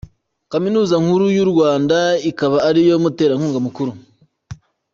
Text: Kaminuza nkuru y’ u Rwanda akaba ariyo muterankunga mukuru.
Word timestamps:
Kaminuza 0.51 0.95
nkuru 1.03 1.25
y’ 1.35 1.39
u 1.45 1.47
Rwanda 1.51 1.97
akaba 2.29 2.57
ariyo 2.69 2.95
muterankunga 3.03 3.59
mukuru. 3.65 3.91